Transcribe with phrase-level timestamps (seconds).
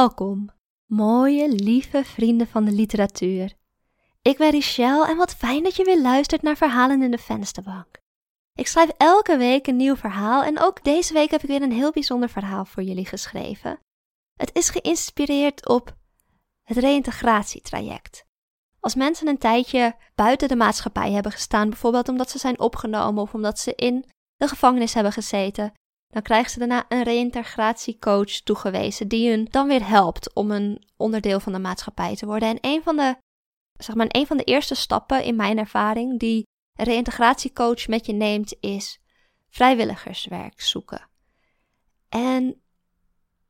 [0.00, 0.50] Welkom,
[0.86, 3.52] mooie, lieve vrienden van de literatuur.
[4.22, 8.00] Ik ben Richelle en wat fijn dat je weer luistert naar Verhalen in de Vensterbank.
[8.54, 11.72] Ik schrijf elke week een nieuw verhaal en ook deze week heb ik weer een
[11.72, 13.78] heel bijzonder verhaal voor jullie geschreven.
[14.36, 15.96] Het is geïnspireerd op
[16.62, 18.24] het reïntegratietraject.
[18.80, 23.34] Als mensen een tijdje buiten de maatschappij hebben gestaan, bijvoorbeeld omdat ze zijn opgenomen of
[23.34, 24.04] omdat ze in
[24.36, 25.72] de gevangenis hebben gezeten,
[26.10, 31.40] dan krijgen ze daarna een reïntegratiecoach toegewezen die hun dan weer helpt om een onderdeel
[31.40, 32.48] van de maatschappij te worden.
[32.48, 33.16] En een van de,
[33.72, 38.12] zeg maar, een van de eerste stappen in mijn ervaring die een reïntegratiecoach met je
[38.12, 39.00] neemt is
[39.48, 41.08] vrijwilligerswerk zoeken.
[42.08, 42.60] En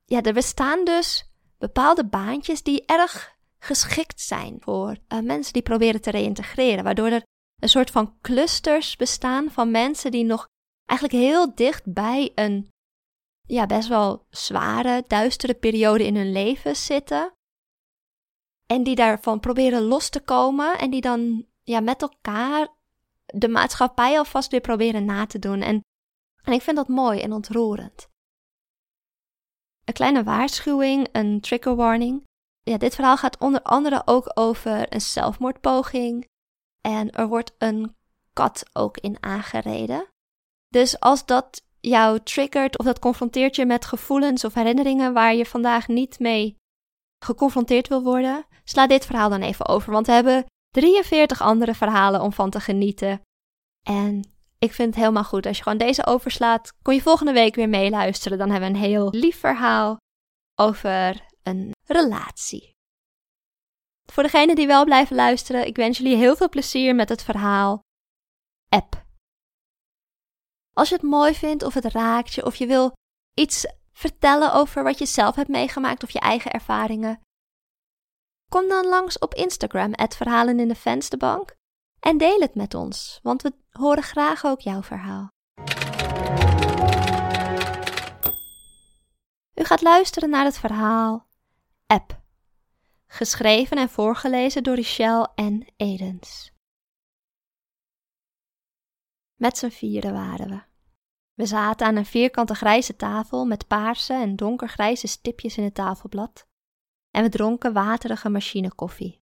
[0.05, 6.01] ja, er bestaan dus bepaalde baantjes die erg geschikt zijn voor uh, mensen die proberen
[6.01, 7.23] te reïntegreren, waardoor er
[7.59, 10.49] een soort van clusters bestaan van mensen die nog
[10.91, 12.69] eigenlijk heel dicht bij een
[13.47, 17.33] ja, best wel zware, duistere periode in hun leven zitten.
[18.67, 22.69] En die daarvan proberen los te komen en die dan ja, met elkaar
[23.27, 25.61] de maatschappij alvast weer proberen na te doen.
[25.61, 25.81] En,
[26.43, 28.09] en ik vind dat mooi en ontroerend.
[29.85, 32.25] Een kleine waarschuwing, een trigger warning.
[32.63, 36.29] Ja, dit verhaal gaat onder andere ook over een zelfmoordpoging.
[36.81, 37.97] En er wordt een
[38.33, 40.10] kat ook in aangereden.
[40.71, 45.47] Dus als dat jou triggert of dat confronteert je met gevoelens of herinneringen waar je
[45.47, 46.57] vandaag niet mee
[47.25, 49.93] geconfronteerd wil worden, sla dit verhaal dan even over.
[49.93, 53.21] Want we hebben 43 andere verhalen om van te genieten.
[53.87, 55.47] En ik vind het helemaal goed.
[55.47, 58.39] Als je gewoon deze overslaat, kon je volgende week weer meeluisteren.
[58.39, 59.97] Dan hebben we een heel lief verhaal
[60.61, 62.73] over een relatie.
[64.13, 67.81] Voor degenen die wel blijven luisteren, ik wens jullie heel veel plezier met het verhaal
[68.69, 69.00] App.
[70.73, 72.93] Als je het mooi vindt of het raakt je of je wil
[73.35, 77.21] iets vertellen over wat je zelf hebt meegemaakt of je eigen ervaringen,
[78.49, 81.57] kom dan langs op Instagram, Verhalen in de Vensterbank,
[82.01, 85.29] en deel het met ons, want we horen graag ook jouw verhaal.
[89.55, 91.27] U gaat luisteren naar het verhaal
[91.87, 92.21] App,
[93.07, 96.53] geschreven en voorgelezen door Richelle en Edens.
[99.37, 100.70] Met z'n vieren waren we.
[101.41, 106.47] We zaten aan een vierkante grijze tafel met paarse en donkergrijze stipjes in het tafelblad.
[107.11, 109.23] En we dronken waterige machinekoffie.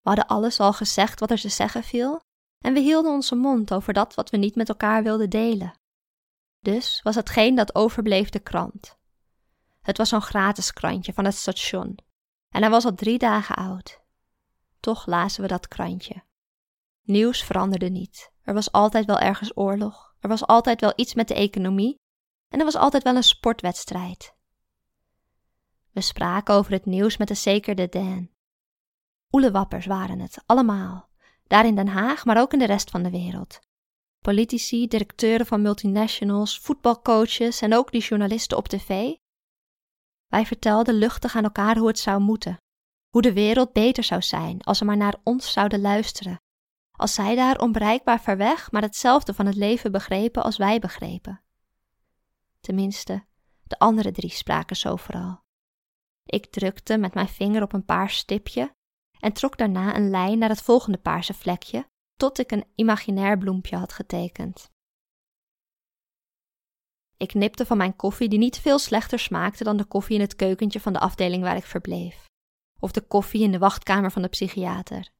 [0.00, 2.20] We hadden alles al gezegd wat er te zeggen viel,
[2.58, 5.78] en we hielden onze mond over dat wat we niet met elkaar wilden delen.
[6.60, 8.98] Dus was hetgeen dat overbleef de krant.
[9.80, 11.98] Het was zo'n gratis krantje van het station,
[12.48, 14.00] en hij was al drie dagen oud.
[14.80, 16.24] Toch lazen we dat krantje.
[17.02, 18.32] Nieuws veranderde niet.
[18.42, 22.00] Er was altijd wel ergens oorlog, er was altijd wel iets met de economie
[22.48, 24.34] en er was altijd wel een sportwedstrijd.
[25.90, 28.30] We spraken over het nieuws met de zeker de Dan.
[29.30, 31.08] Oelewappers waren het, allemaal.
[31.46, 33.58] Daar in Den Haag, maar ook in de rest van de wereld.
[34.20, 39.14] Politici, directeuren van multinationals, voetbalcoaches en ook die journalisten op tv.
[40.26, 42.56] Wij vertelden luchtig aan elkaar hoe het zou moeten.
[43.10, 46.40] Hoe de wereld beter zou zijn als ze maar naar ons zouden luisteren
[47.02, 51.42] als zij daar onbereikbaar ver weg, maar hetzelfde van het leven begrepen als wij begrepen.
[52.60, 53.24] Tenminste,
[53.62, 55.42] de andere drie spraken zo vooral.
[56.24, 58.74] Ik drukte met mijn vinger op een paars stipje
[59.20, 63.76] en trok daarna een lijn naar het volgende paarse vlekje, tot ik een imaginair bloempje
[63.76, 64.70] had getekend.
[67.16, 70.36] Ik knipte van mijn koffie, die niet veel slechter smaakte dan de koffie in het
[70.36, 72.24] keukentje van de afdeling waar ik verbleef,
[72.78, 75.10] of de koffie in de wachtkamer van de psychiater.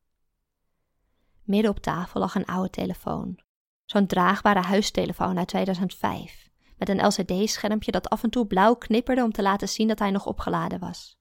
[1.42, 3.38] Midden op tafel lag een oude telefoon.
[3.84, 9.32] Zo'n draagbare huistelefoon uit 2005, met een LCD-schermpje dat af en toe blauw knipperde om
[9.32, 11.20] te laten zien dat hij nog opgeladen was.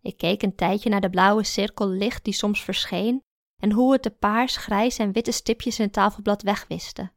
[0.00, 3.22] Ik keek een tijdje naar de blauwe cirkel licht die soms verscheen
[3.56, 7.12] en hoe het de paars, grijs en witte stipjes in het tafelblad wegwiste.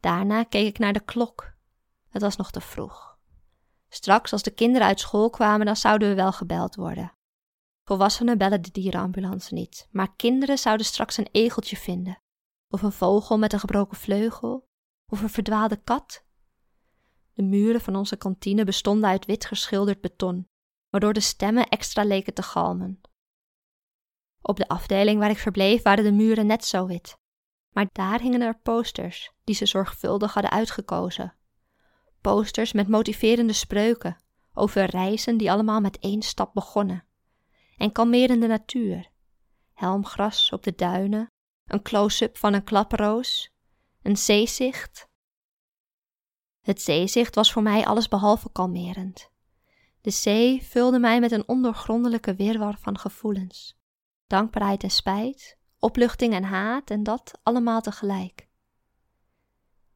[0.00, 1.54] Daarna keek ik naar de klok.
[2.08, 3.18] Het was nog te vroeg.
[3.88, 7.12] Straks, als de kinderen uit school kwamen, dan zouden we wel gebeld worden.
[7.84, 12.18] Volwassenen bellen de dierenambulance niet, maar kinderen zouden straks een egeltje vinden,
[12.68, 14.68] of een vogel met een gebroken vleugel,
[15.12, 16.24] of een verdwaalde kat.
[17.32, 20.48] De muren van onze kantine bestonden uit wit geschilderd beton,
[20.90, 23.00] waardoor de stemmen extra leken te galmen.
[24.40, 27.18] Op de afdeling waar ik verbleef waren de muren net zo wit,
[27.70, 31.34] maar daar hingen er posters die ze zorgvuldig hadden uitgekozen.
[32.20, 34.16] Posters met motiverende spreuken
[34.54, 37.04] over reizen die allemaal met één stap begonnen
[37.76, 39.10] en kalmerende natuur.
[39.72, 41.26] Helmgras op de duinen,
[41.64, 43.52] een close-up van een klaproos,
[44.02, 45.08] een zeezicht.
[46.60, 49.30] Het zeezicht was voor mij alles behalve kalmerend.
[50.00, 53.76] De zee vulde mij met een ondoorgrondelijke wirwar van gevoelens.
[54.26, 58.48] Dankbaarheid en spijt, opluchting en haat en dat allemaal tegelijk.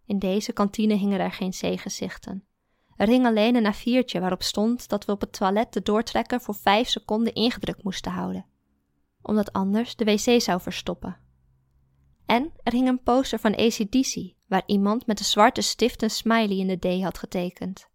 [0.05, 2.48] In deze kantine hingen er geen zeegezichten.
[2.99, 6.55] Er hing alleen een A4'tje waarop stond dat we op het toilet de doortrekker voor
[6.55, 8.47] vijf seconden ingedrukt moesten houden,
[9.23, 11.17] omdat anders de wc zou verstoppen.
[12.27, 16.57] En er hing een poster van ACDC, waar iemand met een zwarte stift een smiley
[16.57, 17.89] in de D had getekend.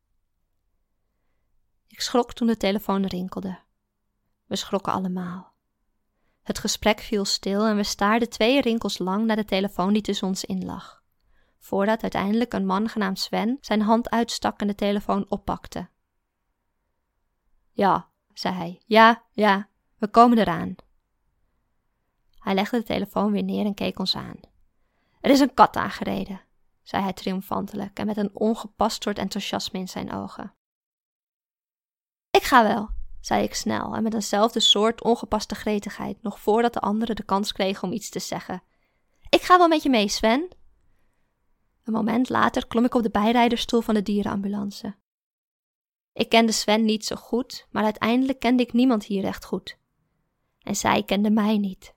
[1.88, 3.60] Ik schrok toen de telefoon rinkelde.
[4.46, 5.54] We schrokken allemaal.
[6.42, 10.28] Het gesprek viel stil en we staarden twee rinkels lang naar de telefoon die tussen
[10.28, 11.03] ons in lag,
[11.64, 15.90] voordat uiteindelijk een man genaamd Sven zijn hand uitstak en de telefoon oppakte.
[17.72, 20.76] Ja, zei hij, ja, ja, we komen eraan.
[22.40, 24.40] Hij legde de telefoon weer neer en keek ons aan.
[25.22, 26.42] Er is een kat aangereden,
[26.82, 30.56] zei hij triomfantelijk en met een ongepast soort enthousiasme in zijn ogen.
[32.30, 32.90] Ik ga wel,
[33.20, 37.52] zei ik snel en met eenzelfde soort ongepaste gretigheid, nog voordat de anderen de kans
[37.52, 38.64] kregen om iets te zeggen.
[39.30, 40.62] Ik ga wel met je mee, Sven.
[41.84, 44.96] Een moment later klom ik op de bijrijderstoel van de dierenambulance.
[46.14, 49.78] Ik kende Sven niet zo goed, maar uiteindelijk kende ik niemand hier echt goed.
[50.60, 51.96] En zij kende mij niet.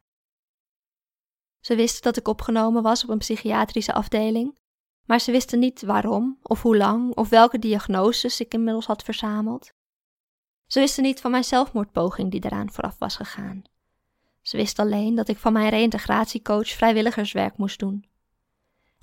[1.60, 4.58] Ze wisten dat ik opgenomen was op een psychiatrische afdeling,
[5.04, 9.72] maar ze wisten niet waarom of hoe lang of welke diagnoses ik inmiddels had verzameld.
[10.66, 13.62] Ze wisten niet van mijn zelfmoordpoging die eraan vooraf was gegaan.
[14.42, 18.04] Ze wist alleen dat ik van mijn reïntegratiecoach vrijwilligerswerk moest doen.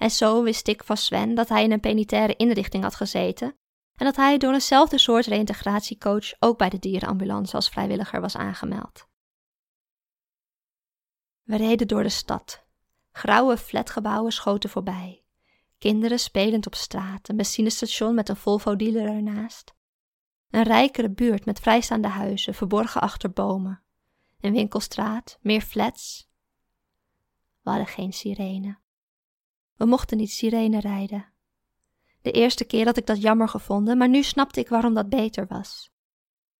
[0.03, 3.55] En zo wist ik van Sven dat hij in een penitaire inrichting had gezeten
[3.95, 9.07] en dat hij door eenzelfde soort reïntegratiecoach ook bij de dierenambulance als vrijwilliger was aangemeld.
[11.43, 12.65] We reden door de stad.
[13.11, 15.23] Grauwe flatgebouwen schoten voorbij.
[15.77, 19.73] Kinderen spelend op straat, een benzinestation met een Volvo-dealer ernaast.
[20.49, 23.83] Een rijkere buurt met vrijstaande huizen, verborgen achter bomen.
[24.39, 26.29] Een winkelstraat, meer flats.
[27.61, 28.81] We hadden geen sirene.
[29.83, 31.25] We mochten niet sirene rijden.
[32.21, 35.47] De eerste keer had ik dat jammer gevonden, maar nu snapte ik waarom dat beter
[35.47, 35.91] was.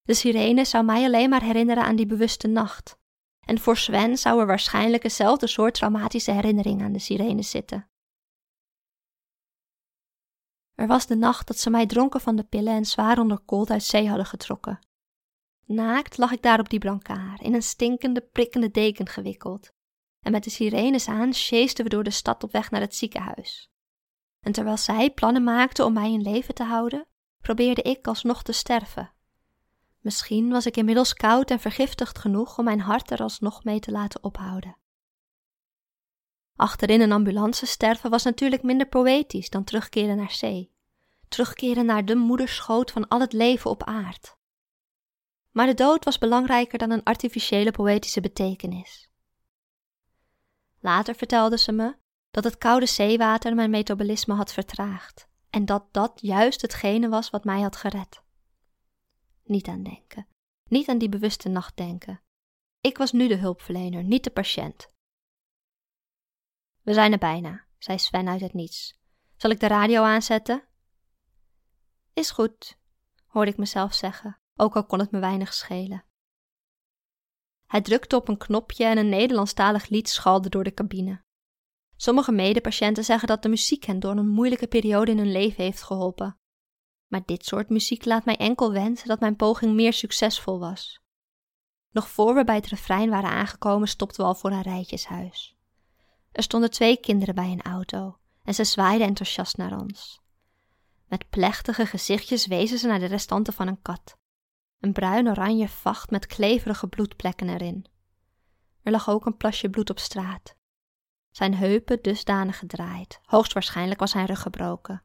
[0.03, 2.97] De sirene zou mij alleen maar herinneren aan die bewuste nacht.
[3.39, 7.89] En voor Sven zou er waarschijnlijk eenzelfde soort traumatische herinnering aan de sirene zitten.
[10.75, 13.83] Er was de nacht dat ze mij dronken van de pillen en zwaar onderkoeld uit
[13.83, 14.79] zee hadden getrokken.
[15.65, 19.72] Naakt lag ik daar op die brancard, in een stinkende, prikkende deken gewikkeld.
[20.23, 23.71] En met de sirenes aan sjeesten we door de stad op weg naar het ziekenhuis.
[24.41, 27.07] En terwijl zij plannen maakte om mij in leven te houden,
[27.41, 29.11] probeerde ik alsnog te sterven.
[29.99, 33.91] Misschien was ik inmiddels koud en vergiftigd genoeg om mijn hart er alsnog mee te
[33.91, 34.77] laten ophouden.
[36.55, 40.73] Achterin een ambulance sterven was natuurlijk minder poëtisch dan terugkeren naar zee
[41.33, 44.37] terugkeren naar de moederschoot van al het leven op aard.
[45.51, 49.09] Maar de dood was belangrijker dan een artificiële poëtische betekenis.
[50.83, 51.95] Later vertelde ze me
[52.31, 57.43] dat het koude zeewater mijn metabolisme had vertraagd en dat dat juist hetgene was wat
[57.43, 58.23] mij had gered.
[59.43, 60.27] Niet aan denken,
[60.69, 62.21] niet aan die bewuste nacht denken.
[62.81, 64.87] Ik was nu de hulpverlener, niet de patiënt.
[66.81, 68.99] We zijn er bijna, zei Sven uit het niets.
[69.35, 70.63] Zal ik de radio aanzetten?
[72.13, 72.77] Is goed,
[73.25, 76.05] hoorde ik mezelf zeggen, ook al kon het me weinig schelen.
[77.73, 81.23] Hij drukte op een knopje en een Nederlandstalig lied schalde door de cabine.
[81.95, 85.83] Sommige medepatiënten zeggen dat de muziek hen door een moeilijke periode in hun leven heeft
[85.83, 86.39] geholpen.
[87.07, 91.01] Maar dit soort muziek laat mij enkel wensen dat mijn poging meer succesvol was.
[91.91, 95.55] Nog voor we bij het refrein waren aangekomen, stopten we al voor een rijtjeshuis.
[96.31, 100.21] Er stonden twee kinderen bij een auto en ze zwaaiden enthousiast naar ons.
[101.07, 104.17] Met plechtige gezichtjes wezen ze naar de restanten van een kat.
[104.83, 107.85] Een bruin-oranje vacht met kleverige bloedplekken erin.
[108.81, 110.55] Er lag ook een plasje bloed op straat.
[111.31, 113.19] Zijn heupen dusdanig gedraaid.
[113.23, 115.03] Hoogstwaarschijnlijk was zijn rug gebroken.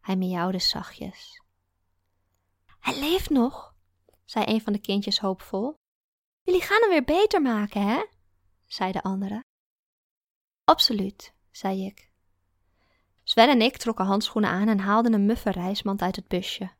[0.00, 1.42] Hij miauwde zachtjes.
[2.78, 3.74] Hij leeft nog,
[4.24, 5.74] zei een van de kindjes hoopvol.
[6.42, 8.06] Jullie gaan hem weer beter maken, hè?
[8.66, 9.44] zei de andere.
[10.64, 12.10] Absoluut, zei ik.
[13.24, 16.78] Sven en ik trokken handschoenen aan en haalden een muffe reismand uit het busje.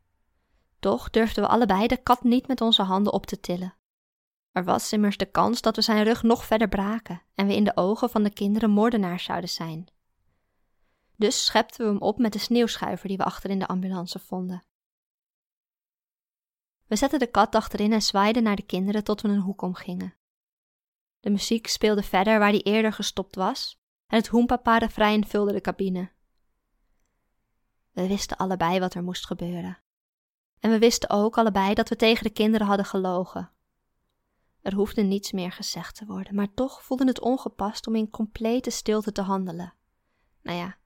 [0.81, 3.75] Toch durfden we allebei de kat niet met onze handen op te tillen.
[4.51, 7.63] Er was immers de kans dat we zijn rug nog verder braken en we in
[7.63, 9.87] de ogen van de kinderen moordenaars zouden zijn.
[11.15, 14.63] Dus schepten we hem op met de sneeuwschuiver die we achter in de ambulance vonden.
[16.87, 20.15] We zetten de kat achterin en zwaaiden naar de kinderen tot we een hoek omgingen.
[21.19, 26.11] De muziek speelde verder waar die eerder gestopt was en het hoempapa-refrein vulde de cabine.
[27.91, 29.83] We wisten allebei wat er moest gebeuren.
[30.61, 33.51] En we wisten ook allebei dat we tegen de kinderen hadden gelogen.
[34.61, 38.69] Er hoefde niets meer gezegd te worden, maar toch voelde het ongepast om in complete
[38.69, 39.73] stilte te handelen.
[40.41, 40.77] Nou ja,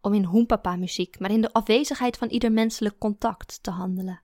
[0.00, 4.22] om in hoempapa-muziek, maar in de afwezigheid van ieder menselijk contact te handelen.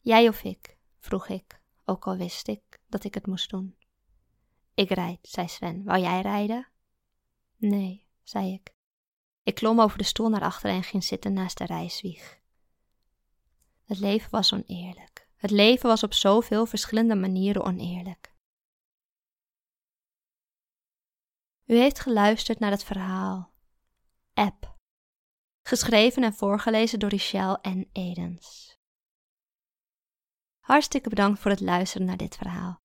[0.00, 0.76] Jij of ik?
[0.98, 3.76] vroeg ik, ook al wist ik dat ik het moest doen.
[4.74, 5.84] Ik rijd, zei Sven.
[5.84, 6.68] Wou jij rijden?
[7.56, 8.74] Nee, zei ik.
[9.42, 12.38] Ik klom over de stoel naar achteren en ging zitten naast de rijswieg.
[13.88, 15.28] Het leven was oneerlijk.
[15.36, 18.34] Het leven was op zoveel verschillende manieren oneerlijk.
[21.64, 23.52] U heeft geluisterd naar het verhaal
[24.34, 24.76] App,
[25.62, 28.76] geschreven en voorgelezen door Richelle en Edens.
[30.60, 32.80] Hartstikke bedankt voor het luisteren naar dit verhaal.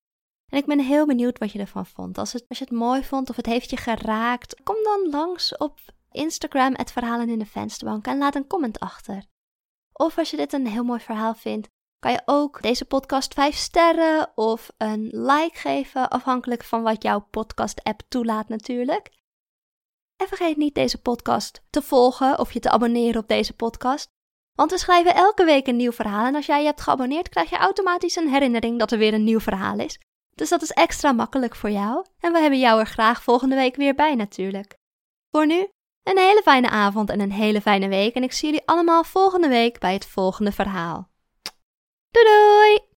[0.46, 2.18] En ik ben heel benieuwd wat je ervan vond.
[2.18, 5.56] Als, het, als je het mooi vond of het heeft je geraakt, kom dan langs
[5.56, 5.80] op
[6.10, 9.32] Instagram, het Verhalen in de Vensterbank, en laat een comment achter.
[9.98, 13.54] Of als je dit een heel mooi verhaal vindt, kan je ook deze podcast 5
[13.54, 19.12] sterren of een like geven, afhankelijk van wat jouw podcast-app toelaat natuurlijk.
[20.16, 24.08] En vergeet niet deze podcast te volgen of je te abonneren op deze podcast.
[24.54, 27.50] Want we schrijven elke week een nieuw verhaal en als jij je hebt geabonneerd, krijg
[27.50, 29.98] je automatisch een herinnering dat er weer een nieuw verhaal is.
[30.34, 33.76] Dus dat is extra makkelijk voor jou en we hebben jou er graag volgende week
[33.76, 34.76] weer bij natuurlijk.
[35.30, 35.68] Voor nu,
[36.04, 39.48] een hele fijne avond en een hele fijne week en ik zie jullie allemaal volgende
[39.48, 41.10] week bij het volgende verhaal.
[42.10, 42.93] Doei doei!